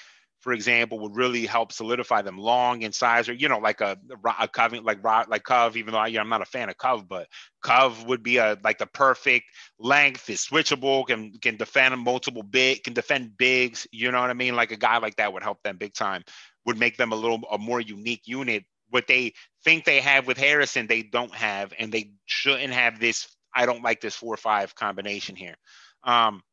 [0.45, 3.97] for example, would really help solidify them long in size, or you know, like a
[4.39, 5.75] a Cov, like like Cov.
[5.75, 7.27] Even though I, am not a fan of Cov, but
[7.63, 9.45] Cov would be a like the perfect
[9.79, 10.29] length.
[10.29, 13.88] Is switchable, can can defend multiple big, can defend bigs.
[13.91, 14.55] You know what I mean?
[14.55, 16.23] Like a guy like that would help them big time.
[16.67, 20.38] Would make them a little a more unique unit what they think they have with
[20.38, 23.28] Harrison, they don't have, and they shouldn't have this.
[23.54, 25.56] I don't like this four or five combination here.
[26.04, 26.43] Um,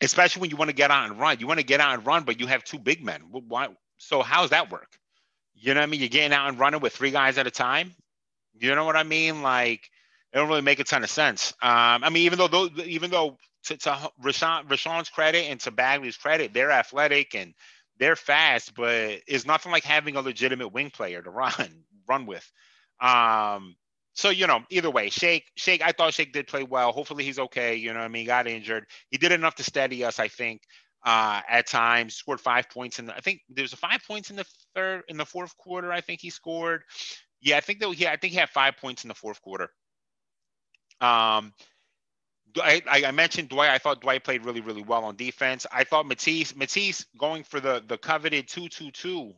[0.00, 1.38] especially when you want to get out and run.
[1.38, 3.22] You want to get out and run, but you have two big men.
[3.30, 3.68] Why?
[3.98, 4.88] So how does that work?
[5.54, 6.00] You know what I mean?
[6.00, 7.94] You're getting out and running with three guys at a time.
[8.58, 9.42] You know what I mean?
[9.42, 9.88] Like
[10.32, 11.52] it don't really make a ton of sense.
[11.62, 16.16] Um, I mean, even though even though to, to Richaun, Richaun's credit and to Bagley's
[16.16, 17.54] credit, they're athletic and
[17.98, 21.52] they're fast, but it's nothing like having a legitimate wing player to run
[22.08, 22.50] run with.
[23.00, 23.76] Um,
[24.14, 26.92] so you know, either way, Shake, Shake, I thought Shake did play well.
[26.92, 27.76] Hopefully he's okay.
[27.76, 28.26] You know I mean?
[28.26, 28.86] Got injured.
[29.10, 30.62] He did enough to steady us, I think.
[31.04, 34.36] Uh, at times scored five points in the, I think there was five points in
[34.36, 34.44] the
[34.76, 35.90] third in the fourth quarter.
[35.90, 36.84] I think he scored.
[37.40, 39.68] Yeah, I think that he I think he had five points in the fourth quarter.
[41.00, 41.52] Um,
[42.60, 43.70] I, I mentioned Dwight.
[43.70, 45.66] I thought Dwight played really, really well on defense.
[45.72, 49.32] I thought Matisse, Matisse going for the the coveted two two two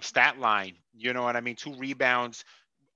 [0.00, 0.74] stat line.
[0.96, 1.56] You know what I mean?
[1.56, 2.44] Two rebounds,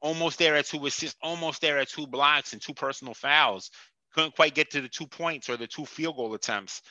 [0.01, 3.71] almost there at two assists, almost there at two blocks and two personal fouls.
[4.15, 6.83] Couldn't quite get to the two points or the two field goal attempts.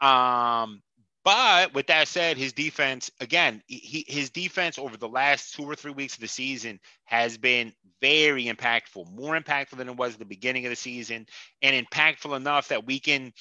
[0.00, 0.82] Um,
[1.24, 5.74] but with that said, his defense, again, he, his defense over the last two or
[5.74, 10.18] three weeks of the season has been very impactful, more impactful than it was at
[10.18, 11.26] the beginning of the season,
[11.60, 13.32] and impactful enough that we can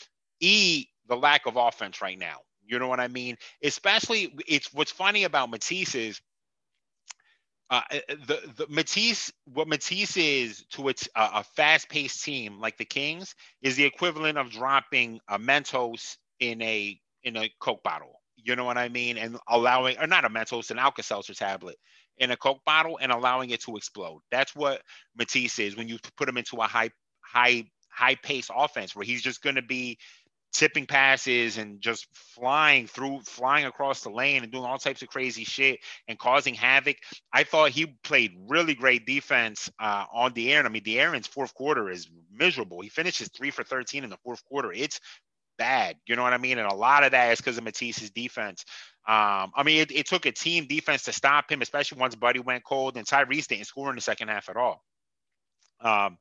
[0.42, 2.38] eat the lack of offense right now.
[2.65, 3.38] You know what I mean?
[3.63, 6.22] Especially, it's what's funny about Matisse is
[7.70, 12.78] uh, uh the the Matisse what Matisse is to its uh, a fast-paced team like
[12.78, 18.21] the Kings is the equivalent of dropping a Mentos in a in a Coke bottle.
[18.38, 19.17] You know what I mean?
[19.17, 21.77] And allowing, or not a Mentos, an Alka-Seltzer tablet
[22.17, 24.21] in a Coke bottle and allowing it to explode.
[24.32, 24.82] That's what
[25.17, 29.21] Matisse is when you put him into a high, high, high pace offense where he's
[29.21, 29.97] just going to be
[30.51, 35.08] tipping passes and just flying through, flying across the lane and doing all types of
[35.08, 36.97] crazy shit and causing havoc.
[37.32, 40.65] I thought he played really great defense uh, on De'Aaron.
[40.65, 42.82] I mean, De'Aaron's fourth quarter is miserable.
[42.82, 44.71] He finishes three for 13 in the fourth quarter.
[44.71, 44.99] It's
[45.60, 45.98] bad.
[46.08, 46.58] You know what I mean?
[46.58, 48.65] And a lot of that is because of Matisse's defense.
[49.08, 52.39] Um, I mean, it, it, took a team defense to stop him, especially once Buddy
[52.39, 54.84] went cold and Tyrese didn't score in the second half at all.
[55.82, 56.17] Um,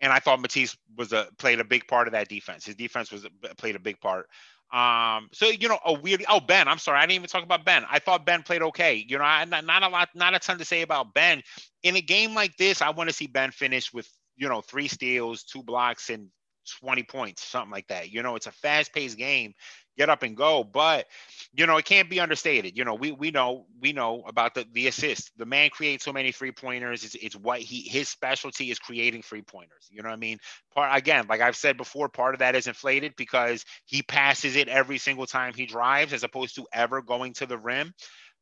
[0.00, 2.64] and I thought Matisse was a played a big part of that defense.
[2.64, 3.26] His defense was
[3.56, 4.26] played a big part.
[4.72, 6.24] Um, so you know, a weird.
[6.28, 7.84] Oh, Ben, I'm sorry, I didn't even talk about Ben.
[7.90, 9.04] I thought Ben played okay.
[9.06, 11.42] You know, I, not, not a lot, not a ton to say about Ben.
[11.82, 14.88] In a game like this, I want to see Ben finish with you know three
[14.88, 16.28] steals, two blocks, and
[16.70, 18.10] 20 points, something like that.
[18.10, 19.54] You know, it's a fast paced game
[20.00, 20.64] get up and go.
[20.64, 21.06] But
[21.52, 22.76] you know, it can't be understated.
[22.76, 25.30] You know, we we know we know about the the assist.
[25.36, 27.04] The man creates so many three pointers.
[27.04, 29.88] It's, it's what he his specialty is creating three pointers.
[29.90, 30.38] You know what I mean?
[30.74, 34.68] Part again, like I've said before, part of that is inflated because he passes it
[34.68, 37.92] every single time he drives, as opposed to ever going to the rim.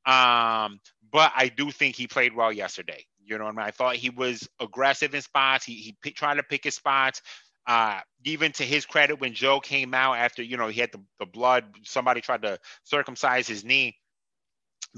[0.07, 0.81] Um,
[1.13, 3.05] but I do think he played well yesterday.
[3.25, 3.67] You know what I mean?
[3.67, 5.65] I thought he was aggressive in spots.
[5.67, 7.21] He he p- tried to pick his spots.
[7.69, 11.01] Uh, even to his credit, when Joe came out after, you know, he had the,
[11.21, 13.97] the blood, somebody tried to circumcise his knee.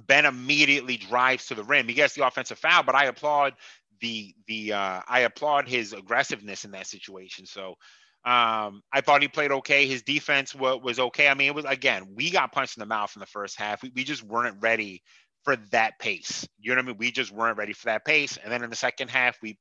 [0.07, 1.89] Ben immediately drives to the rim.
[1.89, 3.55] He gets the offensive foul, but I applaud
[4.01, 7.45] the the uh, I applaud his aggressiveness in that situation.
[7.45, 7.75] So
[8.25, 9.87] um, I thought he played okay.
[9.87, 11.29] His defense was, was okay.
[11.29, 13.83] I mean, it was again, we got punched in the mouth in the first half.
[13.83, 15.03] We, we just weren't ready
[15.45, 16.47] for that pace.
[16.61, 16.99] You know what I mean?
[16.99, 18.37] We just weren't ready for that pace.
[18.37, 19.59] And then in the second half, we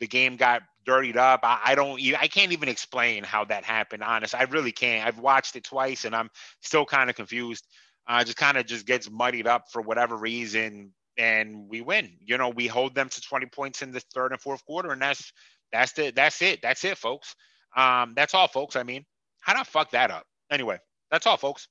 [0.00, 1.40] the game got dirtied up.
[1.42, 4.02] I, I don't I can't even explain how that happened.
[4.02, 5.06] Honest, I really can't.
[5.06, 6.28] I've watched it twice and I'm
[6.60, 7.66] still kind of confused.
[8.06, 12.10] Uh, just kind of just gets muddied up for whatever reason, and we win.
[12.20, 15.00] You know, we hold them to 20 points in the third and fourth quarter, and
[15.00, 15.32] that's
[15.70, 16.60] that's the that's it.
[16.62, 17.36] That's it, folks.
[17.76, 18.74] Um, that's all, folks.
[18.74, 19.04] I mean,
[19.40, 20.26] how do I fuck that up?
[20.50, 20.78] Anyway,
[21.10, 21.68] that's all, folks.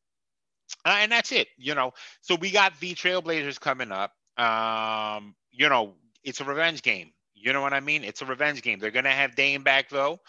[0.85, 1.49] Uh, and that's it.
[1.57, 4.13] You know, so we got the Trailblazers coming up.
[4.37, 7.11] Um, you know, it's a revenge game.
[7.41, 8.03] You know what I mean?
[8.03, 8.79] It's a revenge game.
[8.79, 10.19] They're gonna have Dame back though.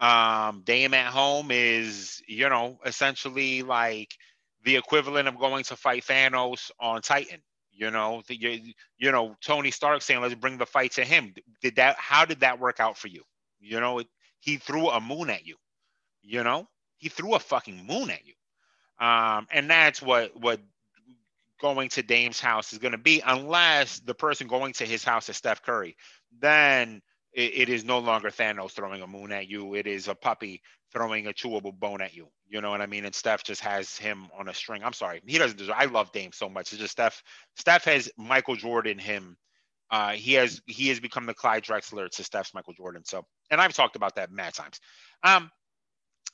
[0.00, 4.14] Um, Dame at home is, you know, essentially like
[4.64, 7.40] the equivalent of going to fight Thanos on Titan.
[7.72, 11.34] You know, the, you, you know Tony Stark saying, "Let's bring the fight to him."
[11.62, 11.96] Did that?
[11.98, 13.22] How did that work out for you?
[13.60, 14.08] You know, it,
[14.40, 15.56] he threw a moon at you.
[16.22, 18.34] You know, he threw a fucking moon at you.
[19.04, 20.60] Um, and that's what what
[21.60, 25.28] going to Dame's house is going to be, unless the person going to his house
[25.28, 25.96] is Steph Curry.
[26.38, 27.00] Then
[27.32, 29.74] it, it is no longer Thanos throwing a moon at you.
[29.74, 30.62] It is a puppy
[30.92, 32.28] throwing a chewable bone at you.
[32.48, 33.04] You know what I mean?
[33.04, 34.82] And Steph just has him on a string.
[34.82, 35.76] I'm sorry, he doesn't deserve.
[35.78, 36.72] I love Dame so much.
[36.72, 37.22] It's just Steph.
[37.56, 39.36] Steph has Michael Jordan him.
[39.90, 43.04] Uh, he has he has become the Clyde Drexler to Steph's Michael Jordan.
[43.04, 44.80] So, and I've talked about that mad times.
[45.22, 45.50] Um,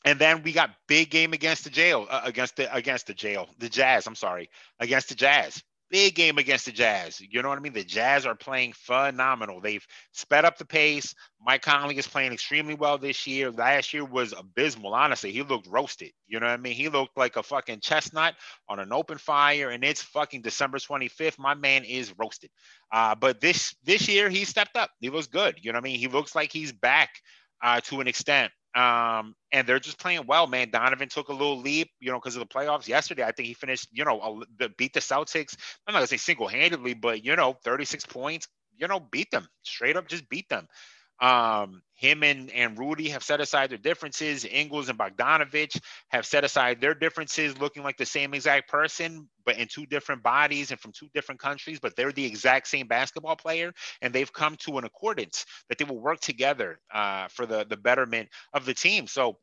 [0.04, 3.48] and then we got big game against the jail, uh, against the against the jail,
[3.58, 4.06] the Jazz.
[4.06, 5.62] I'm sorry, against the Jazz.
[5.88, 7.20] Big game against the Jazz.
[7.20, 7.72] You know what I mean?
[7.72, 9.60] The Jazz are playing phenomenal.
[9.60, 11.14] They've sped up the pace.
[11.40, 13.52] Mike Conley is playing extremely well this year.
[13.52, 14.94] Last year was abysmal.
[14.94, 16.10] Honestly, he looked roasted.
[16.26, 16.74] You know what I mean?
[16.74, 18.34] He looked like a fucking chestnut
[18.68, 21.38] on an open fire, and it's fucking December 25th.
[21.38, 22.50] My man is roasted.
[22.90, 24.90] Uh, but this this year he stepped up.
[25.00, 25.56] He looks good.
[25.62, 25.98] You know what I mean?
[26.00, 27.10] He looks like he's back
[27.62, 28.52] uh, to an extent.
[28.76, 30.68] Um, and they're just playing well, man.
[30.70, 33.24] Donovan took a little leap, you know, because of the playoffs yesterday.
[33.24, 35.56] I think he finished, you know, a, beat the Celtics.
[35.86, 39.48] I'm not gonna say single handedly, but you know, 36 points, you know, beat them
[39.62, 40.68] straight up, just beat them.
[41.20, 44.44] Um, him and, and Rudy have set aside their differences.
[44.44, 49.56] Ingles and Bogdanovich have set aside their differences, looking like the same exact person, but
[49.56, 53.36] in two different bodies and from two different countries, but they're the exact same basketball
[53.36, 53.72] player.
[54.02, 57.78] And they've come to an accordance that they will work together uh, for the, the
[57.78, 59.06] betterment of the team.
[59.06, 59.38] So,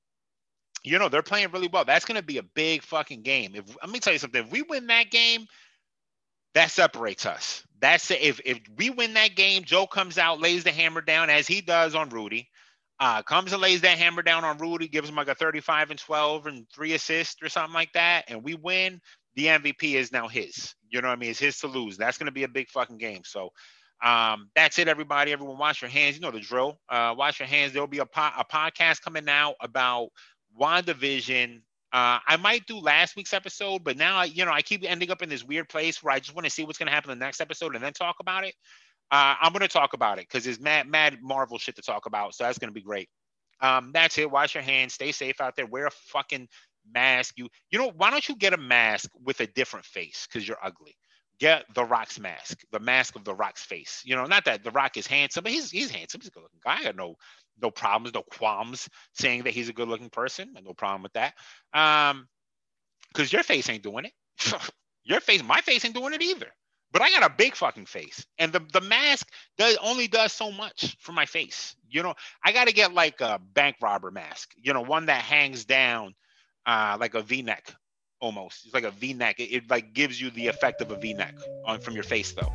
[0.83, 1.85] you know, they're playing really well.
[1.85, 3.53] That's going to be a big fucking game.
[3.55, 5.47] If let me tell you something, if we win that game,
[6.53, 7.63] that separates us.
[7.83, 11.47] That's if if we win that game, Joe comes out, lays the hammer down as
[11.47, 12.47] he does on Rudy.
[12.97, 15.99] Uh, comes and lays that hammer down on Rudy, gives him like a 35 and
[15.99, 19.01] 12 and three assists or something like that, and we win.
[19.35, 20.75] The MVP is now his.
[20.89, 21.31] You know what I mean?
[21.31, 21.97] It's his to lose.
[21.97, 23.23] That's going to be a big fucking game.
[23.25, 23.49] So
[24.01, 25.33] um, that's it, everybody.
[25.33, 26.15] Everyone, wash your hands.
[26.15, 26.79] You know the drill.
[26.87, 27.73] Uh, wash your hands.
[27.73, 30.07] There'll be a, po- a podcast coming out about
[30.57, 31.63] WandaVision
[31.93, 35.21] uh, I might do last week's episode, but now you know I keep ending up
[35.21, 37.19] in this weird place where I just want to see what's going to happen in
[37.19, 38.55] the next episode and then talk about it.
[39.11, 42.07] Uh, I'm going to talk about it because there's mad, mad Marvel shit to talk
[42.07, 43.09] about, so that's going to be great.
[43.61, 44.29] Um, that's it.
[44.29, 44.95] Wash your hands.
[44.95, 45.67] Stay safe out there.
[45.67, 46.47] Wear a fucking
[46.91, 47.35] mask.
[47.37, 50.57] You, you know, why don't you get a mask with a different face because you're
[50.63, 50.95] ugly?
[51.39, 54.01] Get the Rock's mask, the mask of the Rock's face.
[54.03, 56.21] You know, not that the Rock is handsome, but he's he's handsome.
[56.21, 56.77] He's a good looking guy.
[56.79, 57.15] I got no
[57.61, 60.53] no problems, no qualms saying that he's a good looking person.
[60.63, 61.33] No problem with that.
[61.73, 62.27] Um,
[63.13, 64.13] because your face ain't doing it.
[65.03, 66.47] your face, my face ain't doing it either.
[66.91, 69.27] But I got a big fucking face, and the the mask
[69.57, 71.75] does only does so much for my face.
[71.89, 72.13] You know,
[72.45, 74.53] I got to get like a bank robber mask.
[74.61, 76.13] You know, one that hangs down,
[76.67, 77.73] uh, like a V-neck
[78.19, 78.65] almost.
[78.65, 79.39] It's like a V-neck.
[79.39, 81.33] It, it like gives you the effect of a V-neck
[81.65, 82.53] on from your face though.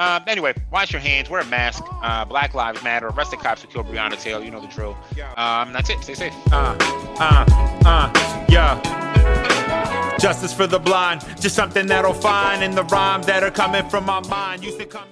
[0.00, 1.84] Um, anyway, wash your hands, wear a mask.
[2.02, 3.08] Uh, Black Lives Matter.
[3.08, 4.42] Arrest the cops who killed Breonna Taylor.
[4.42, 4.96] You know the drill.
[5.36, 6.02] Um, that's it.
[6.02, 6.34] Stay safe.
[6.50, 6.74] Uh,
[7.20, 7.44] uh,
[7.84, 10.16] uh, yeah.
[10.18, 14.06] Justice for the blind, just something that'll find in the rhymes that are coming from
[14.06, 14.64] my mind.
[14.64, 15.10] Used to come.